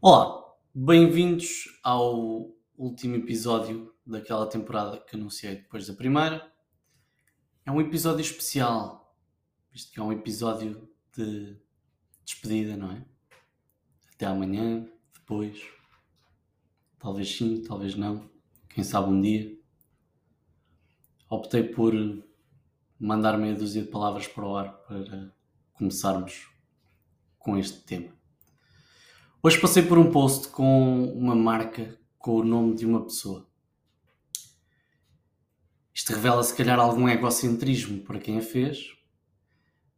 Olá, 0.00 0.54
bem-vindos 0.72 1.76
ao 1.82 2.54
último 2.76 3.16
episódio 3.16 3.92
daquela 4.06 4.46
temporada 4.46 5.00
que 5.00 5.16
anunciei 5.16 5.56
depois 5.56 5.88
da 5.88 5.92
primeira. 5.92 6.52
É 7.66 7.72
um 7.72 7.80
episódio 7.80 8.20
especial, 8.20 9.12
visto 9.72 9.90
que 9.90 9.98
é 9.98 10.02
um 10.02 10.12
episódio 10.12 10.88
de 11.16 11.60
despedida, 12.24 12.76
não 12.76 12.92
é? 12.92 13.04
Até 14.14 14.26
amanhã, 14.26 14.88
depois, 15.12 15.66
talvez 17.00 17.36
sim, 17.36 17.64
talvez 17.64 17.96
não, 17.96 18.30
quem 18.68 18.84
sabe 18.84 19.10
um 19.10 19.20
dia. 19.20 19.58
Optei 21.28 21.64
por 21.64 21.92
mandar 23.00 23.36
meia 23.36 23.56
dúzia 23.56 23.82
de 23.82 23.88
palavras 23.88 24.28
para 24.28 24.46
o 24.46 24.56
ar 24.56 24.72
para 24.84 25.34
começarmos 25.72 26.48
com 27.36 27.58
este 27.58 27.80
tema. 27.80 28.17
Hoje 29.40 29.60
passei 29.60 29.84
por 29.84 29.96
um 29.98 30.10
post 30.10 30.48
com 30.48 31.12
uma 31.12 31.36
marca 31.36 31.96
com 32.18 32.38
o 32.38 32.44
nome 32.44 32.74
de 32.74 32.84
uma 32.84 33.04
pessoa. 33.04 33.48
Isto 35.94 36.12
revela 36.12 36.42
se 36.42 36.56
calhar 36.56 36.76
algum 36.80 37.08
egocentrismo 37.08 38.02
para 38.02 38.18
quem 38.18 38.38
a 38.38 38.42
fez, 38.42 38.96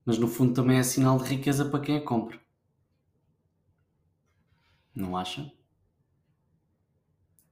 mas 0.05 0.19
no 0.19 0.29
fundo 0.29 0.53
também 0.53 0.77
é 0.77 0.83
sinal 0.83 1.17
de 1.17 1.25
riqueza 1.25 1.65
para 1.65 1.81
quem 1.81 1.97
a 1.97 2.03
compra. 2.03 2.39
Não 4.95 5.17
acha? 5.17 5.51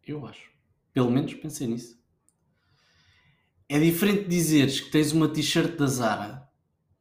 Eu 0.06 0.27
acho. 0.27 0.50
Pelo 0.92 1.11
menos 1.11 1.33
pensei 1.33 1.69
nisso. 1.69 1.98
É 3.66 3.78
diferente 3.78 4.28
dizeres 4.28 4.78
que 4.78 4.91
tens 4.91 5.12
uma 5.12 5.27
t-shirt 5.33 5.75
da 5.78 5.86
Zara 5.86 6.52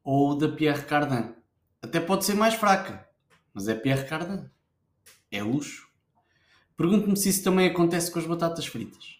ou 0.02 0.34
da 0.34 0.48
Pierre 0.48 0.86
Cardin. 0.86 1.34
Até 1.82 2.00
pode 2.00 2.24
ser 2.24 2.34
mais 2.34 2.54
fraca, 2.54 3.06
mas 3.52 3.68
é 3.68 3.74
Pierre 3.74 4.08
Cardin. 4.08 4.48
É 5.30 5.42
luxo. 5.42 5.88
Pergunto-me 6.76 7.16
se 7.16 7.28
isso 7.28 7.42
também 7.42 7.68
acontece 7.68 8.10
com 8.10 8.18
as 8.18 8.26
batatas 8.26 8.66
fritas. 8.66 9.18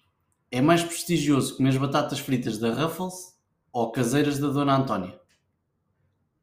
É 0.50 0.60
mais 0.60 0.82
prestigioso 0.82 1.56
comer 1.56 1.70
as 1.70 1.76
batatas 1.76 2.18
fritas 2.18 2.56
da 2.58 2.72
Ruffles 2.72 3.38
ou 3.72 3.92
caseiras 3.92 4.38
da 4.38 4.48
Dona 4.48 4.76
Antónia? 4.76 5.20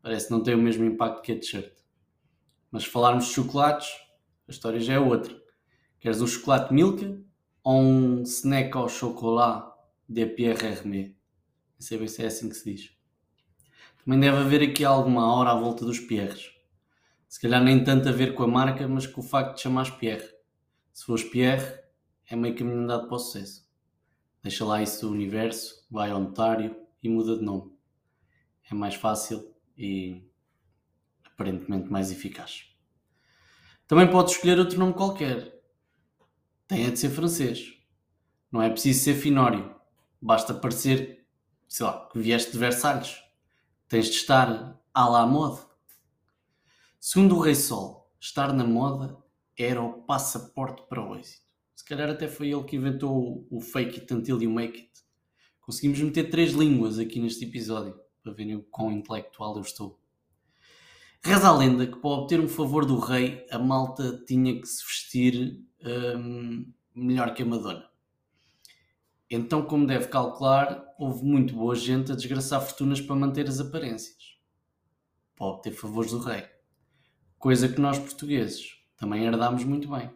Parece 0.02 0.28
que 0.28 0.34
não 0.34 0.44
tem 0.44 0.54
o 0.54 0.62
mesmo 0.62 0.86
impacto 0.86 1.22
que 1.22 1.32
a 1.32 1.40
t-shirt. 1.40 1.74
Mas 2.70 2.84
se 2.84 2.90
falarmos 2.90 3.26
de 3.26 3.32
chocolates, 3.32 3.90
a 4.48 4.52
história 4.52 4.80
já 4.80 4.94
é 4.94 5.00
outra. 5.00 5.36
Queres 6.00 6.22
um 6.22 6.28
chocolate 6.28 6.72
Milka 6.72 7.20
ou 7.64 7.82
um 7.82 8.22
snack 8.22 8.78
ao 8.78 8.88
chocolat 8.88 9.74
de 10.08 10.26
Pierre 10.28 10.64
Hermé? 10.64 11.16
Não 11.74 11.80
sei 11.80 11.98
bem 11.98 12.08
se 12.08 12.22
é 12.22 12.28
assim 12.28 12.50
que 12.50 12.56
se 12.56 12.72
diz. 12.72 12.92
Também 14.04 14.20
deve 14.20 14.38
haver 14.38 14.62
aqui 14.62 14.86
alguma 14.86 15.34
hora 15.34 15.50
à 15.50 15.56
volta 15.56 15.84
dos 15.84 16.00
Pierres. 16.00 16.55
Se 17.36 17.42
calhar 17.42 17.62
nem 17.62 17.84
tanto 17.84 18.08
a 18.08 18.14
ver 18.14 18.34
com 18.34 18.44
a 18.44 18.48
marca, 18.48 18.88
mas 18.88 19.06
com 19.06 19.20
o 19.20 19.24
facto 19.24 19.56
de 19.56 19.62
chamares 19.64 19.92
Pierre. 19.92 20.26
Se 20.94 21.04
fores 21.04 21.22
Pierre, 21.22 21.82
é 22.30 22.34
meio 22.34 22.56
caminho 22.56 22.84
andado 22.84 23.10
para 23.10 23.16
o 23.18 23.20
sucesso. 23.20 23.70
Deixa 24.42 24.64
lá 24.64 24.82
isso 24.82 25.06
do 25.06 25.12
universo, 25.12 25.86
vai 25.92 26.12
ao 26.12 26.22
notário 26.22 26.74
e 27.04 27.10
muda 27.10 27.38
de 27.38 27.44
nome. 27.44 27.78
É 28.72 28.74
mais 28.74 28.96
fácil 28.96 29.54
e 29.78 30.26
aparentemente 31.26 31.92
mais 31.92 32.10
eficaz. 32.10 32.74
Também 33.86 34.10
podes 34.10 34.36
escolher 34.36 34.58
outro 34.58 34.80
nome 34.80 34.94
qualquer. 34.94 35.62
Tem 36.70 36.88
a 36.88 36.90
de 36.90 37.00
ser 37.00 37.10
francês. 37.10 37.74
Não 38.50 38.62
é 38.62 38.70
preciso 38.70 39.04
ser 39.04 39.14
finório. 39.14 39.76
Basta 40.22 40.54
parecer, 40.54 41.28
sei 41.68 41.86
lá, 41.86 42.08
que 42.08 42.18
vieste 42.18 42.54
de 42.54 42.58
Versalhes. 42.58 43.22
Tens 43.90 44.06
de 44.06 44.16
estar 44.16 44.82
à 44.94 45.10
la 45.10 45.26
mode. 45.26 45.75
Segundo 47.08 47.36
o 47.36 47.40
Rei 47.40 47.54
Sol, 47.54 48.12
estar 48.20 48.52
na 48.52 48.64
moda 48.64 49.16
era 49.56 49.80
o 49.80 50.02
passaporte 50.06 50.82
para 50.90 51.08
o 51.08 51.16
êxito. 51.16 51.46
Se 51.76 51.86
calhar 51.86 52.10
até 52.10 52.28
foi 52.28 52.50
ele 52.50 52.64
que 52.64 52.78
inventou 52.78 53.46
o 53.52 53.62
fake 53.62 54.00
it 54.00 54.12
until 54.12 54.42
you 54.42 54.50
make 54.50 54.76
it. 54.76 54.92
Conseguimos 55.62 56.02
meter 56.02 56.32
três 56.32 56.54
línguas 56.54 56.98
aqui 56.98 57.20
neste 57.20 57.46
episódio, 57.46 57.96
para 58.24 58.34
verem 58.34 58.56
o 58.56 58.64
quão 58.64 58.92
intelectual 58.92 59.56
eu 59.56 59.62
estou. 59.62 60.00
Reza 61.24 61.48
a 61.48 61.56
lenda 61.56 61.86
que 61.86 61.96
para 61.96 62.10
obter 62.10 62.40
um 62.40 62.48
favor 62.48 62.88
do 62.88 62.98
rei, 62.98 63.46
a 63.52 63.60
malta 63.60 64.24
tinha 64.26 64.60
que 64.60 64.66
se 64.66 64.84
vestir 64.84 65.64
hum, 66.18 66.74
melhor 66.96 67.36
que 67.36 67.44
a 67.44 67.46
Madonna. 67.46 67.88
Então, 69.30 69.64
como 69.64 69.86
deve 69.86 70.08
calcular, 70.08 70.84
houve 70.98 71.24
muito 71.24 71.54
boa 71.54 71.76
gente 71.76 72.12
a 72.12 72.16
desgraçar 72.16 72.60
fortunas 72.66 73.00
para 73.00 73.16
manter 73.16 73.48
as 73.48 73.60
aparências. 73.60 74.40
Para 75.36 75.46
obter 75.46 75.72
favores 75.72 76.10
do 76.10 76.18
rei. 76.18 76.55
Coisa 77.46 77.70
que 77.70 77.80
nós 77.80 78.00
portugueses 78.00 78.84
também 78.98 79.24
herdámos 79.24 79.64
muito 79.64 79.88
bem. 79.88 80.12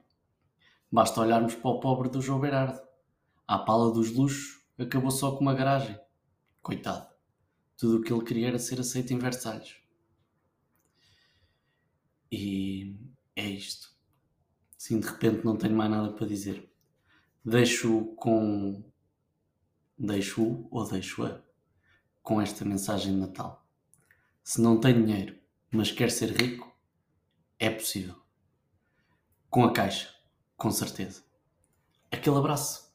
Basta 0.91 1.21
olharmos 1.21 1.53
para 1.53 1.69
o 1.69 1.79
pobre 1.79 2.09
do 2.09 2.23
João 2.23 2.39
Berardo. 2.39 2.81
À 3.47 3.59
pala 3.59 3.93
dos 3.93 4.11
luxos, 4.11 4.65
acabou 4.79 5.11
só 5.11 5.35
com 5.35 5.41
uma 5.41 5.53
garagem. 5.53 5.95
Coitado. 6.59 7.07
Tudo 7.77 7.97
o 7.97 8.01
que 8.01 8.11
ele 8.11 8.25
queria 8.25 8.47
era 8.47 8.57
ser 8.57 8.79
aceito 8.79 9.13
em 9.13 9.19
Versalhes. 9.19 9.75
E 12.31 12.97
é 13.35 13.47
isto. 13.47 13.95
Sim, 14.75 14.99
de 14.99 15.05
repente 15.05 15.45
não 15.45 15.55
tenho 15.55 15.75
mais 15.75 15.91
nada 15.91 16.11
para 16.11 16.25
dizer. 16.25 16.67
Deixo 17.45 18.05
com. 18.15 18.83
Deixo-o 19.95 20.67
ou 20.71 20.89
deixo-a 20.89 21.43
com 22.23 22.41
esta 22.41 22.65
mensagem 22.65 23.13
de 23.13 23.19
Natal. 23.19 23.69
Se 24.43 24.59
não 24.59 24.79
tem 24.79 24.95
dinheiro, 25.05 25.37
mas 25.71 25.91
quer 25.91 26.09
ser 26.09 26.31
rico, 26.31 26.68
é 27.59 27.69
possível. 27.69 28.15
Com 29.49 29.63
a 29.63 29.73
caixa, 29.73 30.09
com 30.55 30.71
certeza. 30.71 31.23
Aquele 32.11 32.37
abraço. 32.37 32.88